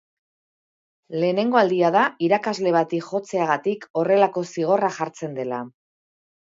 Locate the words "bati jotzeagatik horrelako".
2.79-4.47